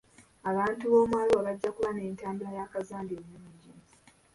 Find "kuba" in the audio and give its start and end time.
1.75-1.89